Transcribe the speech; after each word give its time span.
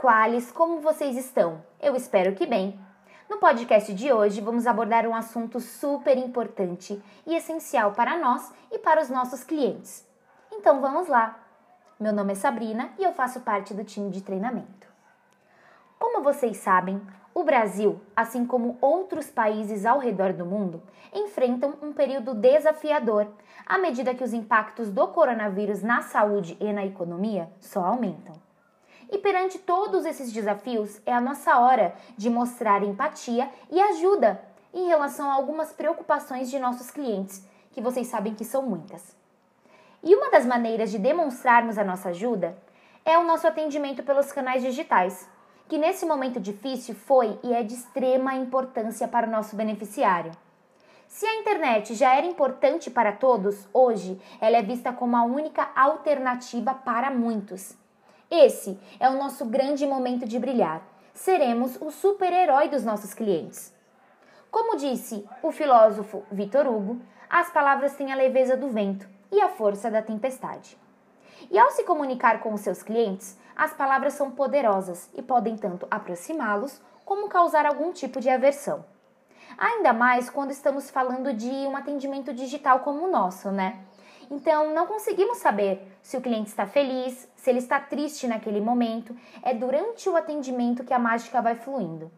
Qualis, 0.00 0.52
como 0.52 0.80
vocês 0.80 1.16
estão? 1.16 1.60
Eu 1.80 1.96
espero 1.96 2.32
que 2.36 2.46
bem. 2.46 2.78
No 3.28 3.38
podcast 3.38 3.92
de 3.92 4.12
hoje 4.12 4.40
vamos 4.40 4.64
abordar 4.64 5.04
um 5.08 5.14
assunto 5.14 5.58
super 5.58 6.16
importante 6.16 7.02
e 7.26 7.34
essencial 7.34 7.90
para 7.90 8.16
nós 8.16 8.52
e 8.70 8.78
para 8.78 9.02
os 9.02 9.10
nossos 9.10 9.42
clientes. 9.42 10.06
Então 10.52 10.80
vamos 10.80 11.08
lá. 11.08 11.40
Meu 11.98 12.12
nome 12.12 12.30
é 12.30 12.36
Sabrina 12.36 12.90
e 12.96 13.02
eu 13.02 13.12
faço 13.12 13.40
parte 13.40 13.74
do 13.74 13.82
time 13.82 14.08
de 14.08 14.20
treinamento. 14.20 14.86
Como 15.98 16.22
vocês 16.22 16.58
sabem, 16.58 17.02
o 17.34 17.42
Brasil, 17.42 18.00
assim 18.14 18.46
como 18.46 18.78
outros 18.80 19.28
países 19.28 19.84
ao 19.84 19.98
redor 19.98 20.32
do 20.32 20.46
mundo, 20.46 20.80
enfrentam 21.12 21.74
um 21.82 21.92
período 21.92 22.34
desafiador 22.34 23.26
à 23.66 23.78
medida 23.78 24.14
que 24.14 24.22
os 24.22 24.32
impactos 24.32 24.92
do 24.92 25.08
coronavírus 25.08 25.82
na 25.82 26.02
saúde 26.02 26.56
e 26.60 26.72
na 26.72 26.86
economia 26.86 27.50
só 27.58 27.84
aumentam. 27.84 28.47
E 29.10 29.18
perante 29.18 29.58
todos 29.58 30.04
esses 30.04 30.32
desafios, 30.32 31.00
é 31.06 31.12
a 31.12 31.20
nossa 31.20 31.58
hora 31.58 31.94
de 32.16 32.28
mostrar 32.28 32.82
empatia 32.82 33.50
e 33.70 33.80
ajuda 33.80 34.40
em 34.72 34.86
relação 34.86 35.30
a 35.30 35.34
algumas 35.34 35.72
preocupações 35.72 36.50
de 36.50 36.58
nossos 36.58 36.90
clientes, 36.90 37.42
que 37.72 37.80
vocês 37.80 38.06
sabem 38.06 38.34
que 38.34 38.44
são 38.44 38.62
muitas. 38.62 39.16
E 40.02 40.14
uma 40.14 40.30
das 40.30 40.44
maneiras 40.44 40.90
de 40.90 40.98
demonstrarmos 40.98 41.78
a 41.78 41.84
nossa 41.84 42.10
ajuda 42.10 42.56
é 43.04 43.18
o 43.18 43.24
nosso 43.24 43.46
atendimento 43.46 44.02
pelos 44.02 44.30
canais 44.30 44.62
digitais, 44.62 45.28
que 45.68 45.78
nesse 45.78 46.04
momento 46.04 46.38
difícil 46.38 46.94
foi 46.94 47.38
e 47.42 47.52
é 47.52 47.62
de 47.62 47.74
extrema 47.74 48.34
importância 48.34 49.08
para 49.08 49.26
o 49.26 49.30
nosso 49.30 49.56
beneficiário. 49.56 50.32
Se 51.06 51.26
a 51.26 51.36
internet 51.36 51.94
já 51.94 52.14
era 52.14 52.26
importante 52.26 52.90
para 52.90 53.12
todos, 53.12 53.66
hoje 53.72 54.20
ela 54.40 54.58
é 54.58 54.62
vista 54.62 54.92
como 54.92 55.16
a 55.16 55.24
única 55.24 55.70
alternativa 55.74 56.74
para 56.74 57.10
muitos. 57.10 57.74
Esse 58.30 58.78
é 59.00 59.08
o 59.08 59.16
nosso 59.16 59.46
grande 59.46 59.86
momento 59.86 60.26
de 60.26 60.38
brilhar. 60.38 60.82
Seremos 61.14 61.80
o 61.80 61.90
super-herói 61.90 62.68
dos 62.68 62.84
nossos 62.84 63.14
clientes. 63.14 63.74
Como 64.50 64.76
disse 64.76 65.26
o 65.42 65.50
filósofo 65.50 66.22
Victor 66.30 66.66
Hugo, 66.66 67.00
as 67.30 67.50
palavras 67.50 67.94
têm 67.94 68.12
a 68.12 68.16
leveza 68.16 68.54
do 68.54 68.68
vento 68.68 69.08
e 69.32 69.40
a 69.40 69.48
força 69.48 69.90
da 69.90 70.02
tempestade. 70.02 70.76
E 71.50 71.58
ao 71.58 71.70
se 71.70 71.84
comunicar 71.84 72.40
com 72.40 72.52
os 72.52 72.60
seus 72.60 72.82
clientes, 72.82 73.38
as 73.56 73.72
palavras 73.72 74.12
são 74.12 74.30
poderosas 74.30 75.08
e 75.14 75.22
podem 75.22 75.56
tanto 75.56 75.88
aproximá-los 75.90 76.82
como 77.06 77.28
causar 77.28 77.64
algum 77.64 77.92
tipo 77.92 78.20
de 78.20 78.28
aversão. 78.28 78.84
Ainda 79.56 79.94
mais 79.94 80.28
quando 80.28 80.50
estamos 80.50 80.90
falando 80.90 81.32
de 81.32 81.48
um 81.48 81.74
atendimento 81.74 82.34
digital 82.34 82.80
como 82.80 83.06
o 83.06 83.10
nosso, 83.10 83.50
né? 83.50 83.80
Então, 84.30 84.74
não 84.74 84.86
conseguimos 84.86 85.38
saber 85.38 85.80
se 86.02 86.16
o 86.16 86.20
cliente 86.20 86.50
está 86.50 86.66
feliz, 86.66 87.28
se 87.34 87.48
ele 87.48 87.58
está 87.58 87.80
triste 87.80 88.26
naquele 88.26 88.60
momento. 88.60 89.16
É 89.42 89.54
durante 89.54 90.08
o 90.08 90.16
atendimento 90.16 90.84
que 90.84 90.92
a 90.92 90.98
mágica 90.98 91.40
vai 91.40 91.54
fluindo. 91.54 92.10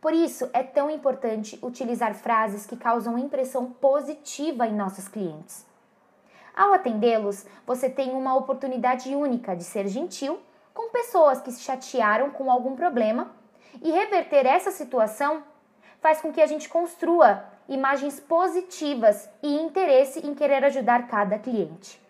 Por 0.00 0.12
isso, 0.12 0.50
é 0.52 0.64
tão 0.64 0.90
importante 0.90 1.58
utilizar 1.62 2.14
frases 2.14 2.66
que 2.66 2.76
causam 2.76 3.16
impressão 3.16 3.70
positiva 3.70 4.66
em 4.66 4.74
nossos 4.74 5.06
clientes. 5.06 5.64
Ao 6.54 6.72
atendê-los, 6.72 7.46
você 7.64 7.88
tem 7.88 8.10
uma 8.10 8.34
oportunidade 8.34 9.14
única 9.14 9.54
de 9.54 9.62
ser 9.62 9.86
gentil 9.86 10.40
com 10.74 10.90
pessoas 10.90 11.40
que 11.40 11.52
se 11.52 11.62
chatearam 11.62 12.30
com 12.30 12.50
algum 12.50 12.74
problema 12.74 13.30
e 13.80 13.90
reverter 13.90 14.44
essa 14.44 14.70
situação 14.70 15.44
faz 16.00 16.20
com 16.20 16.32
que 16.32 16.40
a 16.40 16.46
gente 16.46 16.68
construa 16.68 17.44
imagens 17.68 18.18
positivas 18.20 19.28
e 19.42 19.60
interesse 19.60 20.26
em 20.26 20.34
querer 20.34 20.64
ajudar 20.64 21.06
cada 21.06 21.38
cliente. 21.38 22.00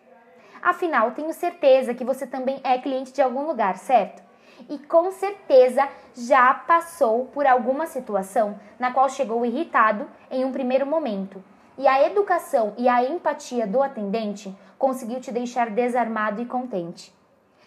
Afinal, 0.63 1.11
tenho 1.11 1.33
certeza 1.33 1.95
que 1.95 2.05
você 2.05 2.27
também 2.27 2.61
é 2.63 2.79
cliente 2.79 3.13
de 3.13 3.21
algum 3.21 3.47
lugar, 3.47 3.77
certo? 3.77 4.23
E 4.69 4.79
com 4.79 5.11
certeza 5.11 5.89
já 6.15 6.55
passou 6.55 7.27
por 7.27 7.47
alguma 7.47 7.87
situação 7.87 8.59
na 8.79 8.93
qual 8.93 9.09
chegou 9.09 9.45
irritado 9.45 10.09
em 10.31 10.45
um 10.45 10.53
primeiro 10.53 10.87
momento. 10.87 11.43
E 11.77 11.89
a 11.89 12.07
educação 12.07 12.75
e 12.77 12.89
a 12.89 13.03
empatia 13.03 13.67
do 13.67 13.83
atendente 13.83 14.55
conseguiu 14.79 15.21
te 15.21 15.33
deixar 15.33 15.71
desarmado 15.71 16.41
e 16.41 16.47
contente. 16.47 17.13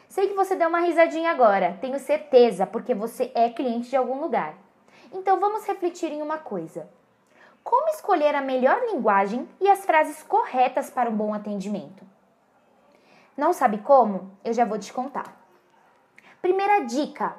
Sei 0.08 0.28
que 0.28 0.36
você 0.36 0.56
deu 0.56 0.70
uma 0.70 0.80
risadinha 0.80 1.32
agora, 1.32 1.78
tenho 1.82 2.00
certeza, 2.00 2.66
porque 2.66 2.94
você 2.94 3.32
é 3.36 3.50
cliente 3.50 3.90
de 3.90 3.98
algum 3.98 4.22
lugar. 4.22 4.56
Então 5.12 5.40
vamos 5.40 5.66
refletir 5.66 6.12
em 6.12 6.22
uma 6.22 6.38
coisa 6.38 6.88
como 7.66 7.90
escolher 7.90 8.36
a 8.36 8.42
melhor 8.42 8.80
linguagem 8.84 9.50
e 9.60 9.68
as 9.68 9.84
frases 9.84 10.22
corretas 10.22 10.92
para 10.92 11.10
um 11.10 11.18
bom 11.18 11.34
atendimento. 11.34 12.06
Não 13.36 13.52
sabe 13.52 13.80
como? 13.80 14.32
Eu 14.46 14.54
já 14.54 14.64
vou 14.64 14.78
te 14.78 14.94
contar. 14.94 15.36
Primeira 16.44 16.86
dica: 16.86 17.36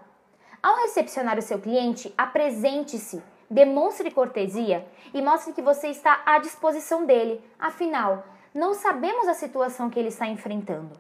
ao 0.60 0.76
recepcionar 0.78 1.38
o 1.38 1.42
seu 1.42 1.60
cliente, 1.60 2.12
apresente-se, 2.18 3.22
demonstre 3.48 4.10
cortesia 4.10 4.84
e 5.14 5.22
mostre 5.22 5.52
que 5.52 5.62
você 5.62 5.88
está 5.88 6.20
à 6.26 6.40
disposição 6.40 7.06
dele. 7.06 7.40
Afinal, 7.56 8.24
não 8.52 8.74
sabemos 8.74 9.28
a 9.28 9.34
situação 9.34 9.88
que 9.88 9.96
ele 9.96 10.08
está 10.08 10.26
enfrentando. 10.26 10.98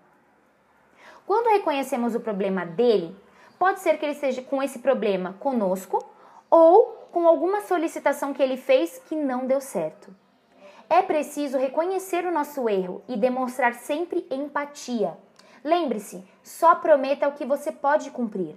Quando 1.26 1.50
reconhecemos 1.50 2.14
o 2.14 2.20
problema 2.20 2.64
dele, 2.64 3.14
pode 3.58 3.80
ser 3.80 3.98
que 3.98 4.04
ele 4.04 4.12
esteja 4.12 4.40
com 4.42 4.62
esse 4.62 4.78
problema 4.78 5.34
conosco 5.40 5.98
ou 6.48 6.95
com 7.12 7.26
alguma 7.26 7.62
solicitação 7.62 8.32
que 8.32 8.42
ele 8.42 8.56
fez 8.56 9.00
que 9.06 9.14
não 9.14 9.46
deu 9.46 9.60
certo. 9.60 10.14
É 10.88 11.02
preciso 11.02 11.58
reconhecer 11.58 12.24
o 12.24 12.30
nosso 12.30 12.68
erro 12.68 13.02
e 13.08 13.16
demonstrar 13.16 13.74
sempre 13.74 14.26
empatia. 14.30 15.16
Lembre-se, 15.64 16.24
só 16.44 16.76
prometa 16.76 17.26
o 17.26 17.32
que 17.32 17.44
você 17.44 17.72
pode 17.72 18.10
cumprir. 18.10 18.54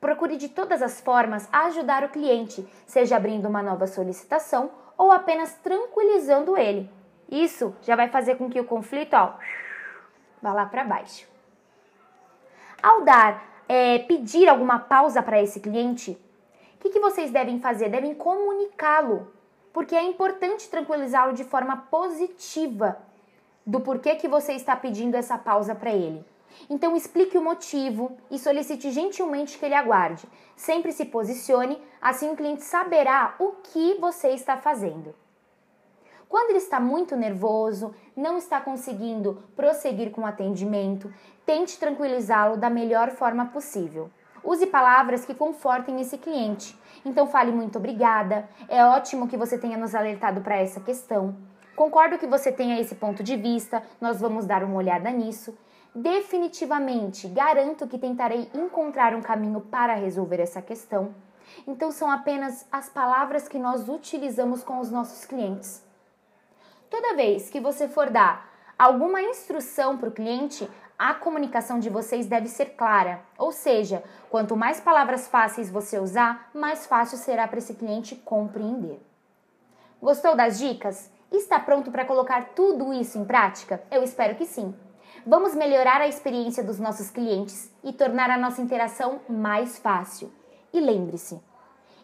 Procure 0.00 0.36
de 0.36 0.48
todas 0.48 0.82
as 0.82 1.00
formas 1.00 1.48
ajudar 1.52 2.04
o 2.04 2.08
cliente, 2.08 2.66
seja 2.86 3.16
abrindo 3.16 3.48
uma 3.48 3.62
nova 3.62 3.86
solicitação 3.86 4.70
ou 4.96 5.10
apenas 5.10 5.54
tranquilizando 5.54 6.56
ele. 6.56 6.88
Isso 7.28 7.74
já 7.82 7.96
vai 7.96 8.08
fazer 8.08 8.36
com 8.36 8.48
que 8.48 8.60
o 8.60 8.64
conflito 8.64 9.14
ó, 9.14 9.32
vá 10.40 10.52
lá 10.52 10.66
para 10.66 10.84
baixo. 10.84 11.26
Ao 12.82 13.02
dar, 13.02 13.42
é, 13.68 14.00
pedir 14.00 14.48
alguma 14.48 14.78
pausa 14.78 15.22
para 15.22 15.42
esse 15.42 15.60
cliente, 15.60 16.20
que, 16.82 16.90
que 16.90 17.00
vocês 17.00 17.30
devem 17.30 17.60
fazer? 17.60 17.88
Devem 17.88 18.12
comunicá-lo, 18.12 19.32
porque 19.72 19.94
é 19.94 20.02
importante 20.02 20.68
tranquilizá-lo 20.68 21.32
de 21.32 21.44
forma 21.44 21.76
positiva 21.76 22.98
do 23.64 23.80
porquê 23.80 24.16
que 24.16 24.26
você 24.26 24.54
está 24.54 24.74
pedindo 24.74 25.14
essa 25.14 25.38
pausa 25.38 25.76
para 25.76 25.92
ele. 25.92 26.24
Então 26.68 26.96
explique 26.96 27.38
o 27.38 27.42
motivo 27.42 28.16
e 28.30 28.38
solicite 28.38 28.90
gentilmente 28.90 29.56
que 29.56 29.64
ele 29.64 29.76
aguarde. 29.76 30.26
Sempre 30.56 30.90
se 30.90 31.04
posicione, 31.04 31.80
assim 32.00 32.30
o 32.30 32.36
cliente 32.36 32.64
saberá 32.64 33.36
o 33.38 33.52
que 33.62 33.94
você 33.94 34.30
está 34.30 34.56
fazendo. 34.56 35.14
Quando 36.28 36.50
ele 36.50 36.58
está 36.58 36.80
muito 36.80 37.14
nervoso, 37.14 37.94
não 38.16 38.36
está 38.38 38.60
conseguindo 38.60 39.42
prosseguir 39.54 40.10
com 40.10 40.22
o 40.22 40.26
atendimento, 40.26 41.12
tente 41.46 41.78
tranquilizá-lo 41.78 42.56
da 42.56 42.68
melhor 42.68 43.10
forma 43.10 43.46
possível. 43.46 44.10
Use 44.44 44.66
palavras 44.66 45.24
que 45.24 45.34
confortem 45.34 46.00
esse 46.00 46.18
cliente. 46.18 46.78
Então 47.04 47.26
fale 47.26 47.52
muito 47.52 47.78
obrigada. 47.78 48.48
É 48.68 48.84
ótimo 48.84 49.28
que 49.28 49.36
você 49.36 49.56
tenha 49.58 49.76
nos 49.76 49.94
alertado 49.94 50.40
para 50.40 50.56
essa 50.56 50.80
questão. 50.80 51.36
Concordo 51.76 52.18
que 52.18 52.26
você 52.26 52.52
tenha 52.52 52.80
esse 52.80 52.94
ponto 52.94 53.22
de 53.22 53.36
vista. 53.36 53.82
Nós 54.00 54.20
vamos 54.20 54.44
dar 54.44 54.62
uma 54.62 54.76
olhada 54.76 55.10
nisso. 55.10 55.56
Definitivamente, 55.94 57.28
garanto 57.28 57.86
que 57.86 57.98
tentarei 57.98 58.50
encontrar 58.54 59.14
um 59.14 59.20
caminho 59.20 59.60
para 59.60 59.94
resolver 59.94 60.40
essa 60.40 60.62
questão. 60.62 61.14
Então, 61.66 61.90
são 61.90 62.10
apenas 62.10 62.66
as 62.72 62.88
palavras 62.88 63.46
que 63.46 63.58
nós 63.58 63.88
utilizamos 63.88 64.64
com 64.64 64.78
os 64.78 64.90
nossos 64.90 65.26
clientes. 65.26 65.84
Toda 66.88 67.14
vez 67.14 67.50
que 67.50 67.60
você 67.60 67.88
for 67.88 68.10
dar 68.10 68.51
alguma 68.78 69.22
instrução 69.22 69.96
para 69.96 70.08
o 70.08 70.12
cliente, 70.12 70.68
a 70.98 71.14
comunicação 71.14 71.78
de 71.78 71.90
vocês 71.90 72.26
deve 72.26 72.48
ser 72.48 72.76
clara, 72.76 73.20
ou 73.36 73.50
seja, 73.50 74.02
quanto 74.30 74.56
mais 74.56 74.80
palavras 74.80 75.26
fáceis 75.26 75.70
você 75.70 75.98
usar, 75.98 76.50
mais 76.54 76.86
fácil 76.86 77.18
será 77.18 77.48
para 77.48 77.58
esse 77.58 77.74
cliente 77.74 78.14
compreender. 78.16 79.00
Gostou 80.00 80.36
das 80.36 80.58
dicas? 80.58 81.10
Está 81.30 81.58
pronto 81.58 81.90
para 81.90 82.04
colocar 82.04 82.50
tudo 82.54 82.92
isso 82.92 83.18
em 83.18 83.24
prática? 83.24 83.82
Eu 83.90 84.02
espero 84.02 84.34
que 84.34 84.44
sim. 84.44 84.74
Vamos 85.26 85.54
melhorar 85.54 86.00
a 86.00 86.08
experiência 86.08 86.64
dos 86.64 86.78
nossos 86.78 87.10
clientes 87.10 87.70
e 87.82 87.92
tornar 87.92 88.30
a 88.30 88.38
nossa 88.38 88.60
interação 88.60 89.20
mais 89.28 89.78
fácil. 89.78 90.32
E 90.72 90.80
lembre-se, 90.80 91.40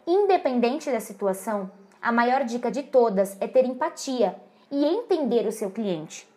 independente 0.06 0.90
da 0.90 1.00
situação, 1.00 1.70
a 2.00 2.12
maior 2.12 2.44
dica 2.44 2.70
de 2.70 2.84
todas 2.84 3.36
é 3.40 3.48
ter 3.48 3.64
empatia 3.64 4.36
e 4.70 4.84
entender 4.84 5.46
o 5.46 5.52
seu 5.52 5.70
cliente. 5.70 6.28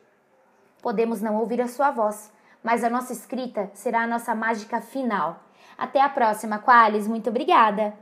Podemos 0.82 1.22
não 1.22 1.36
ouvir 1.36 1.62
a 1.62 1.68
sua 1.68 1.92
voz, 1.92 2.32
mas 2.64 2.84
a 2.84 2.90
nossa 2.90 3.14
escrita 3.14 3.70
será 3.74 4.02
a 4.02 4.08
nossa 4.08 4.34
mágica 4.34 4.82
final. 4.82 5.44
Até 5.78 6.02
a 6.02 6.10
próxima, 6.10 6.60
Qualis. 6.60 7.08
Muito 7.08 7.30
obrigada! 7.30 7.94